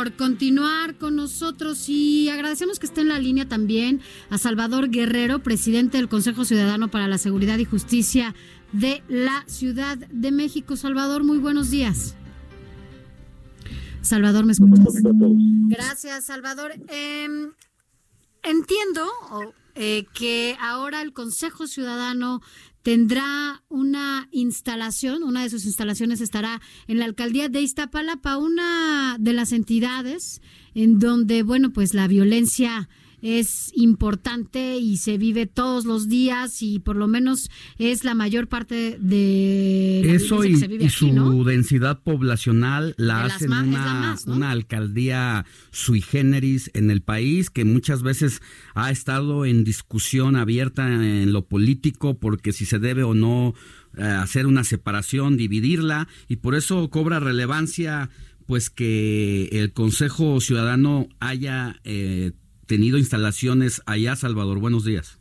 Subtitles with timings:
[0.00, 4.00] Por continuar con nosotros y agradecemos que esté en la línea también
[4.30, 8.34] a Salvador Guerrero, presidente del Consejo Ciudadano para la Seguridad y Justicia
[8.72, 10.76] de la Ciudad de México.
[10.76, 12.16] Salvador, muy buenos días.
[14.00, 15.02] Salvador, ¿me escuchas?
[15.68, 16.72] Gracias, Salvador.
[16.88, 17.52] Em,
[18.42, 19.06] entiendo
[19.74, 22.40] eh, que ahora el Consejo Ciudadano
[22.82, 29.32] tendrá una instalación, una de sus instalaciones estará en la alcaldía de Iztapalapa, una de
[29.32, 30.40] las entidades
[30.74, 32.88] en donde, bueno, pues la violencia
[33.22, 38.48] es importante y se vive todos los días y por lo menos es la mayor
[38.48, 40.56] parte de eso y,
[40.90, 48.02] su densidad poblacional la hacen una, una alcaldía sui generis en el país que muchas
[48.02, 48.42] veces
[48.74, 53.54] ha estado en discusión abierta en lo político porque si se debe o no
[53.96, 58.08] eh, hacer una separación, dividirla y por eso cobra relevancia
[58.46, 62.32] pues que el Consejo Ciudadano haya eh,
[62.70, 64.60] tenido instalaciones allá, Salvador.
[64.60, 65.20] Buenos días.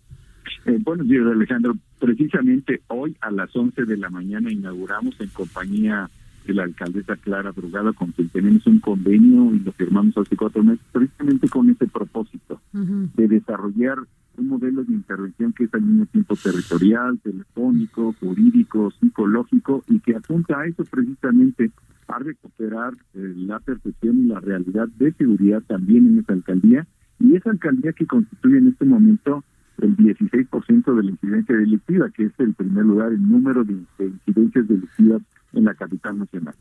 [0.67, 1.75] Eh, buenos días, Alejandro.
[1.99, 6.11] Precisamente hoy a las 11 de la mañana inauguramos en compañía
[6.45, 10.63] de la alcaldesa Clara Brugada, con quien tenemos un convenio y lo firmamos hace cuatro
[10.63, 13.97] meses, precisamente con ese propósito de desarrollar
[14.37, 20.15] un modelo de intervención que es al mismo tiempo territorial, telefónico, jurídico, psicológico y que
[20.15, 21.71] apunta a eso precisamente
[22.07, 26.85] a recuperar eh, la percepción y la realidad de seguridad también en esa alcaldía
[27.19, 29.43] y esa alcaldía que constituye en este momento
[29.81, 34.67] el 16% de la incidencia delictiva, que es el primer lugar en número de, incidencias
[34.67, 35.21] delictivas
[35.53, 36.53] en la capital nacional.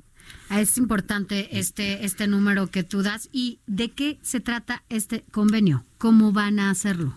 [0.50, 5.84] Es importante este este número que tú das y de qué se trata este convenio,
[5.98, 7.14] cómo van a hacerlo.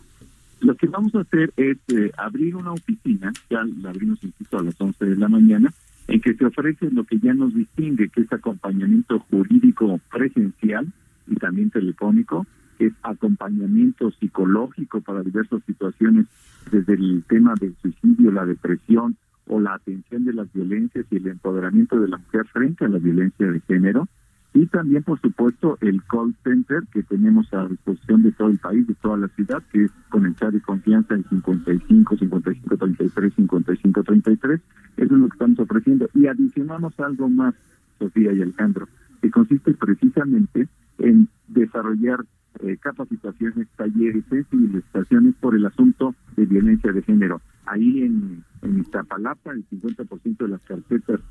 [0.59, 4.63] Lo que vamos a hacer es eh, abrir una oficina, ya la abrimos insisto a
[4.63, 5.73] las 11 de la mañana,
[6.07, 10.91] en que se ofrece lo que ya nos distingue, que es acompañamiento jurídico presencial
[11.27, 12.45] y también telefónico,
[12.81, 16.25] es acompañamiento psicológico para diversas situaciones,
[16.71, 21.27] desde el tema del suicidio, la depresión o la atención de las violencias y el
[21.27, 24.07] empoderamiento de la mujer frente a la violencia de género.
[24.53, 28.85] Y también, por supuesto, el call center que tenemos a disposición de todo el país,
[28.85, 33.33] de toda la ciudad, que es con el chat de confianza en 55, 55, 33,
[33.35, 34.61] 55, 33.
[34.97, 36.09] Eso es lo que estamos ofreciendo.
[36.15, 37.53] Y adicionamos algo más,
[37.99, 38.87] Sofía y Alejandro,
[39.21, 40.67] que consiste precisamente
[40.97, 42.25] en desarrollar
[42.63, 47.41] eh, capacitaciones, talleres, sensibilizaciones por el asunto de violencia de género.
[47.65, 51.21] Ahí en, en Iztapalapa, el 50% de las carpetas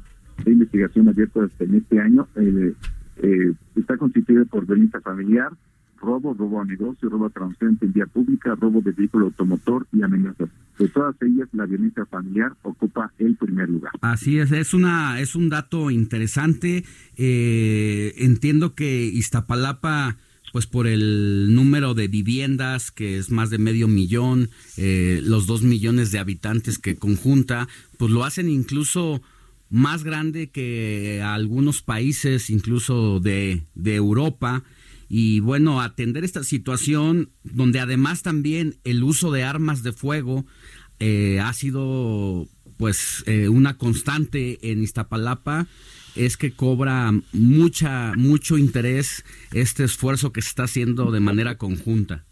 [0.45, 2.75] de investigación abiertas en este año eh,
[3.19, 5.53] eh, está constituido por violencia familiar,
[5.99, 10.03] robo, robo a negocio, robo a transeúnte en vía pública, robo de vehículo automotor y
[10.03, 10.49] amenazas.
[10.81, 13.93] De todas ellas, la violencia familiar ocupa el primer lugar.
[14.01, 16.85] Así es, es una es un dato interesante.
[17.17, 20.17] entiendo que Iztapalapa
[20.53, 25.63] pues por el número de viviendas, que es más de medio millón, eh, los dos
[25.63, 27.69] millones de habitantes que conjunta,
[27.99, 29.23] pues lo hacen incluso
[29.69, 34.65] más grande que algunos países, incluso de, de Europa.
[35.09, 40.47] Y bueno, atender esta situación donde además también el uso de armas de fuego
[40.99, 45.67] eh, ha sido pues eh, una constante en Iztapalapa
[46.17, 52.25] es que cobra mucha mucho interés este esfuerzo que se está haciendo de manera conjunta.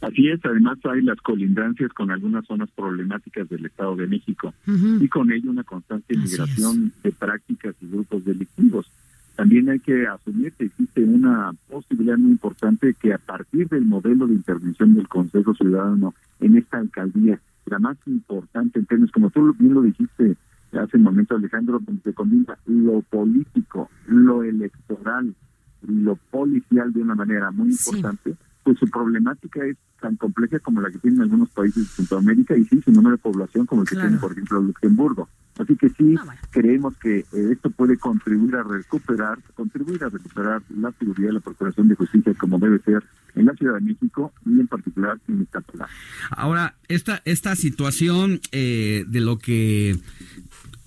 [0.00, 5.08] Así es, además hay las colindancias con algunas zonas problemáticas del Estado de México y
[5.08, 8.90] con ello una constante migración de prácticas y grupos delictivos.
[9.36, 14.26] También hay que asumir que existe una posibilidad muy importante que a partir del modelo
[14.26, 19.54] de intervención del Consejo Ciudadano en esta alcaldía, la más importante en términos, como tú
[19.58, 20.36] bien lo dijiste,
[20.78, 25.34] hace un momento Alejandro, donde se combina lo político, lo electoral
[25.82, 30.80] y lo policial de una manera muy importante, pues su problemática es tan compleja como
[30.80, 33.88] la que tienen algunos países de Centroamérica y sí su número de población como el
[33.88, 35.28] que tiene, por ejemplo, Luxemburgo.
[35.58, 40.62] Así que sí, ah, creemos que eh, esto puede contribuir a recuperar, contribuir a recuperar
[40.74, 44.32] la seguridad y la procuración de justicia como debe ser en la Ciudad de México
[44.46, 45.90] y en particular en Iztapalapa.
[46.30, 49.98] Ahora, esta, esta situación eh, de lo que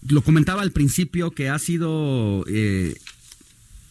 [0.07, 2.95] lo comentaba al principio que ha sido eh,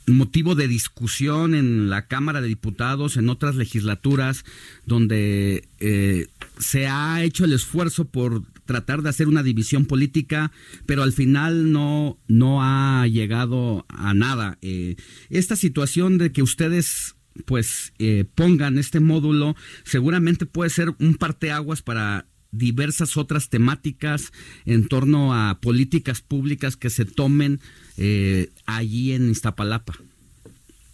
[0.07, 4.45] motivo de discusión en la Cámara de Diputados, en otras legislaturas,
[4.85, 6.27] donde eh,
[6.59, 10.53] se ha hecho el esfuerzo por tratar de hacer una división política,
[10.87, 14.59] pero al final no, no ha llegado a nada.
[14.63, 14.97] Eh,
[15.31, 17.15] esta situación de que ustedes
[17.47, 24.33] pues eh, pongan este módulo seguramente puede ser un parteaguas para diversas otras temáticas
[24.67, 27.59] en torno a políticas públicas que se tomen
[27.97, 29.95] eh, allí en Iztapalapa.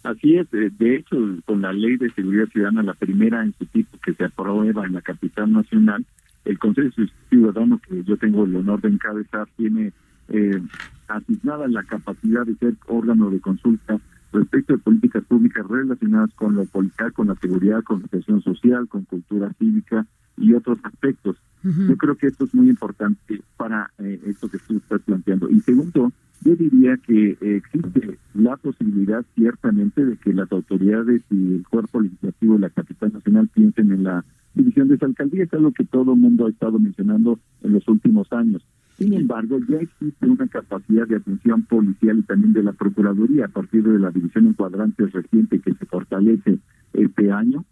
[0.03, 3.97] Así es, de hecho, con la ley de seguridad ciudadana, la primera en su tipo
[4.03, 6.05] que se aprueba en la capital nacional,
[6.45, 6.89] el Consejo
[7.29, 9.91] Ciudadano, que yo tengo el honor de encabezar, tiene
[10.29, 10.61] eh,
[11.09, 13.99] asignada la capacidad de ser órgano de consulta
[14.31, 19.03] respecto de políticas públicas relacionadas con lo policial, con la seguridad, con la social, con
[19.03, 20.05] cultura cívica
[20.39, 21.37] y otros aspectos.
[21.61, 25.49] Yo creo que esto es muy importante para eh, esto que tú estás planteando.
[25.49, 31.67] Y segundo, yo diría que existe la posibilidad ciertamente de que las autoridades y el
[31.67, 35.73] cuerpo legislativo de la capital nacional piensen en la división de esa alcaldía, es algo
[35.73, 38.65] que todo el mundo ha estado mencionando en los últimos años.
[38.97, 43.49] Sin embargo, ya existe una capacidad de atención policial y también de la Procuraduría a
[43.49, 46.59] partir de la división en cuadrantes reciente que se fortalece
[46.93, 47.65] este año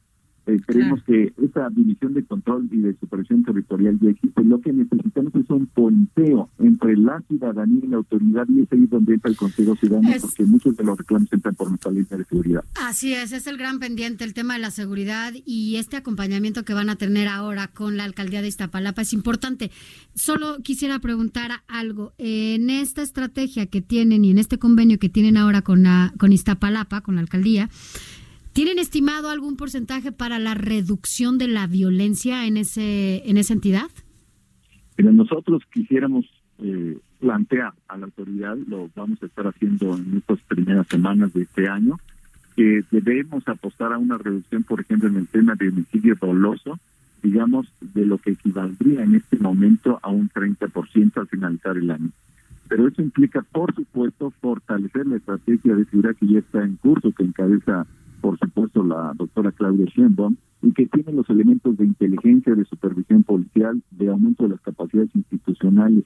[0.48, 4.44] eh, creemos que esa división de control y de supervisión territorial ya existe.
[4.44, 8.88] Lo que necesitamos es un puenteo entre la ciudadanía y la autoridad y es ahí
[8.88, 12.24] donde entra el Consejo Ciudadano porque muchos de los reclamos entran por nuestra línea de
[12.24, 12.64] seguridad.
[12.76, 16.74] Así es, es el gran pendiente el tema de la seguridad y este acompañamiento que
[16.74, 19.70] van a tener ahora con la alcaldía de Iztapalapa es importante.
[20.16, 22.14] Solo quisiera preguntar algo.
[22.18, 26.32] En esta estrategia que tienen y en este convenio que tienen ahora con, la, con
[26.32, 27.70] Iztapalapa, con la alcaldía,
[28.58, 33.92] ¿Tienen estimado algún porcentaje para la reducción de la violencia en ese en esa entidad?
[34.96, 36.26] Pero nosotros quisiéramos
[36.58, 41.44] eh, plantear a la autoridad, lo vamos a estar haciendo en estas primeras semanas de
[41.44, 42.00] este año,
[42.56, 46.80] que debemos apostar a una reducción, por ejemplo, en el tema de homicidio doloso,
[47.22, 52.10] digamos, de lo que equivaldría en este momento a un 30% al finalizar el año.
[52.68, 57.12] Pero eso implica, por supuesto, fortalecer la estrategia de seguridad que ya está en curso,
[57.12, 57.86] que encabeza
[58.28, 63.24] por supuesto la doctora Claudia Sheinbaum, y que tiene los elementos de inteligencia, de supervisión
[63.24, 66.04] policial, de aumento de las capacidades institucionales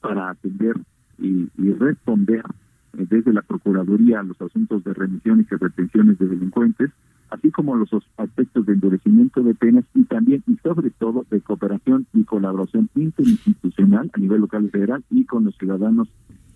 [0.00, 0.76] para atender
[1.18, 2.44] y, responder
[2.92, 6.90] eh, desde la Procuraduría a los asuntos de remisiones y retenciones de delincuentes,
[7.30, 12.06] así como los aspectos de endurecimiento de penas y también y sobre todo de cooperación
[12.12, 16.06] y colaboración interinstitucional a nivel local y federal y con los ciudadanos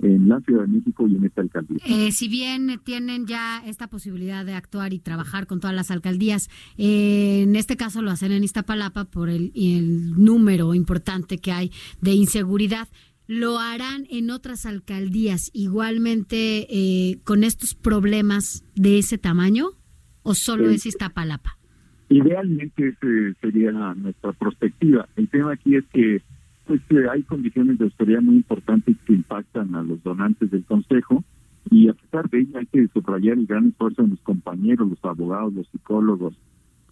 [0.00, 1.78] en la Ciudad de México y en esta alcaldía.
[1.86, 6.48] Eh, si bien tienen ya esta posibilidad de actuar y trabajar con todas las alcaldías,
[6.76, 9.52] eh, en este caso lo hacen en Iztapalapa por el,
[10.16, 12.88] número importante que hay de inseguridad.
[13.26, 19.70] ¿Lo harán en otras alcaldías igualmente eh, con estos problemas de ese tamaño
[20.22, 21.58] o solo es Iztapalapa?
[22.08, 25.08] Idealmente esa sería nuestra perspectiva.
[25.16, 26.22] El tema aquí es que
[26.68, 31.24] pues hay condiciones de autoridad muy importantes que impactan a los donantes del Consejo
[31.70, 35.02] y a pesar de ello hay que subrayar el gran esfuerzo de mis compañeros, los
[35.02, 36.34] abogados, los psicólogos,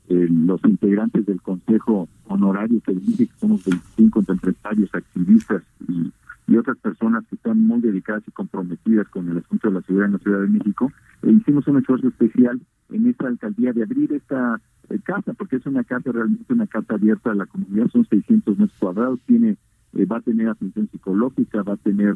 [0.08, 6.10] eh, los integrantes del Consejo Honorario que dije que somos 25 empresarios, activistas y,
[6.56, 10.12] otras personas que están muy dedicadas y comprometidas con el asunto de la seguridad en
[10.14, 10.90] la Ciudad de México.
[11.22, 12.58] E hicimos un esfuerzo especial
[12.90, 14.58] en esta alcaldía de abrir esta
[14.88, 18.58] eh, casa, porque es una casa realmente una casa abierta a la comunidad, son 600
[18.58, 19.58] metros cuadrados, tiene
[19.96, 22.14] eh, va a tener atención psicológica, va a tener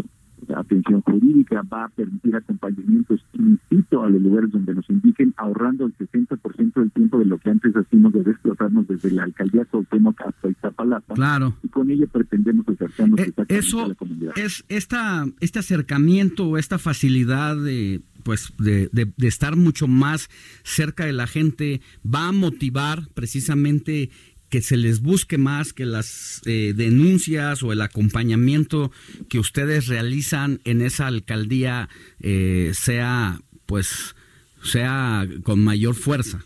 [0.56, 5.96] atención jurídica, va a permitir acompañamiento explícito a los lugares donde nos indiquen, ahorrando el
[5.96, 10.49] 60% del tiempo de lo que antes hacíamos de desplazarnos desde la alcaldía Cuauhtémoc hasta
[10.49, 11.14] Iztapalapa.
[11.14, 11.56] Claro.
[11.62, 14.32] Y con ello pretendemos acercarnos eh, eso a la comunidad.
[14.37, 20.28] Es esta, este acercamiento o esta facilidad de pues de, de, estar mucho más
[20.62, 24.10] cerca de la gente va a motivar precisamente
[24.50, 28.90] que se les busque más, que las eh, denuncias o el acompañamiento
[29.28, 31.88] que ustedes realizan en esa alcaldía
[32.21, 34.14] eh, sea, pues,
[34.62, 36.45] sea con mayor fuerza.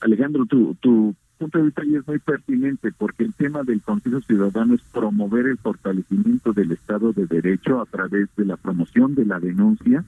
[0.00, 4.74] Alejandro, tu, tu punto de vista es muy pertinente porque el tema del Consejo Ciudadano
[4.74, 9.38] es promover el fortalecimiento del Estado de Derecho a través de la promoción de la
[9.40, 10.04] denuncia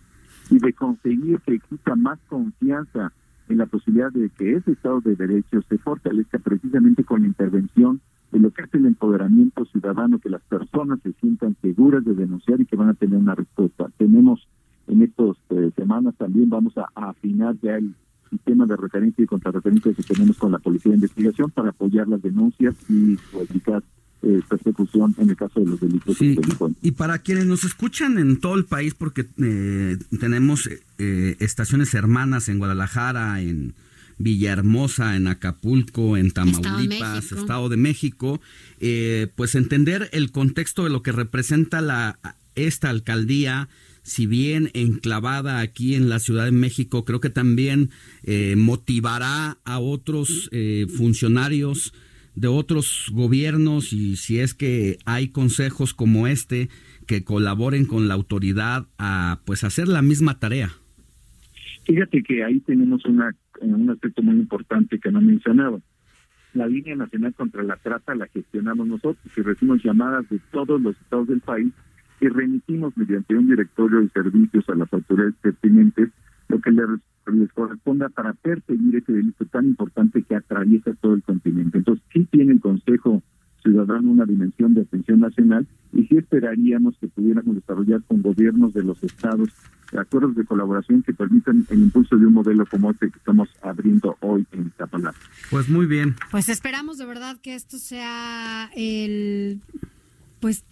[0.50, 3.12] y de conseguir que exista más confianza
[3.48, 8.00] en la posibilidad de que ese Estado de Derecho se fortalezca precisamente con la intervención
[8.32, 12.60] de lo que es el empoderamiento ciudadano, que las personas se sientan seguras de denunciar
[12.60, 13.88] y que van a tener una respuesta.
[13.96, 14.46] Tenemos
[14.88, 17.94] en estas eh, semanas también vamos a, afinar ya el
[18.30, 22.22] sistema de referencia y contrarreferencia que tenemos con la Policía de Investigación para apoyar las
[22.22, 23.82] denuncias y su eficaz
[24.22, 26.16] eh, persecución en el caso de los delitos.
[26.16, 26.36] Sí,
[26.80, 32.48] y, para quienes nos escuchan en todo el país, porque eh, tenemos eh, estaciones hermanas
[32.48, 33.74] en Guadalajara, en
[34.16, 38.40] Villahermosa, en Acapulco, en Tamaulipas, Estado de México,
[39.36, 42.18] pues entender el contexto de lo que representa la
[42.54, 43.68] esta alcaldía,
[44.02, 47.90] si bien enclavada aquí en la Ciudad de México, creo que también
[48.56, 50.48] motivará a otros
[50.96, 51.92] funcionarios
[52.36, 56.68] de otros gobiernos y si es que hay consejos como este
[57.06, 60.70] que colaboren con la autoridad a pues hacer la misma tarea.
[61.84, 65.78] Fíjate que ahí tenemos una, un aspecto muy importante que no mencionaba.
[66.52, 70.96] La línea nacional contra la trata la gestionamos nosotros y recibimos llamadas de todos los
[70.96, 71.72] estados del país
[72.20, 76.10] y remitimos mediante un directorio de servicios a las autoridades pertinentes
[76.48, 76.86] lo que les
[77.32, 81.78] les corresponda para perseguir ese delito tan importante que atraviesa todo el continente.
[81.78, 83.22] Entonces, sí tiene el Consejo
[83.62, 88.84] Ciudadano una dimensión de atención nacional y sí esperaríamos que pudiéramos desarrollar con gobiernos de
[88.84, 89.48] los estados
[89.96, 94.16] acuerdos de colaboración que permitan el impulso de un modelo como este que estamos abriendo
[94.20, 95.18] hoy en Iztapalapa.
[95.50, 96.14] Pues muy bien.
[96.30, 99.60] Pues esperamos de verdad que esto sea el
[100.40, 100.64] pues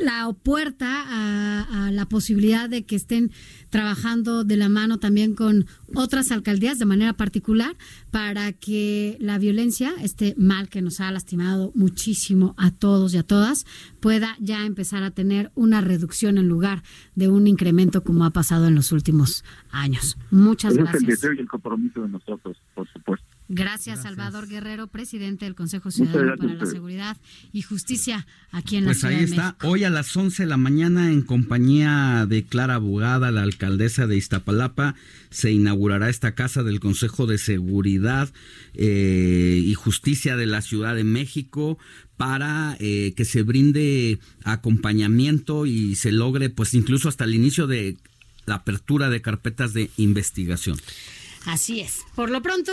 [0.00, 3.30] la puerta a, la posibilidad de que estén
[3.70, 7.76] trabajando de la mano también con otras alcaldías de manera particular
[8.10, 13.22] para que la violencia, este mal que nos ha lastimado muchísimo a todos y a
[13.22, 13.66] todas,
[14.00, 16.82] pueda ya empezar a tener una reducción en lugar
[17.14, 20.16] de un incremento como ha pasado en los últimos años.
[20.30, 20.96] Muchas gracias.
[20.96, 23.33] Es el deseo y el compromiso de nosotros, por supuesto.
[23.48, 27.18] Gracias, Salvador Guerrero, presidente del Consejo Ciudadano para la Seguridad
[27.52, 29.56] y Justicia aquí en la pues Ciudad ahí está.
[29.62, 34.16] Hoy a las 11 de la mañana, en compañía de Clara Abogada, la alcaldesa de
[34.16, 34.94] Iztapalapa,
[35.28, 38.32] se inaugurará esta casa del Consejo de Seguridad
[38.72, 41.78] eh, y Justicia de la Ciudad de México
[42.16, 47.98] para eh, que se brinde acompañamiento y se logre, pues incluso hasta el inicio de
[48.46, 50.78] la apertura de carpetas de investigación.
[51.44, 52.00] Así es.
[52.14, 52.72] Por lo pronto,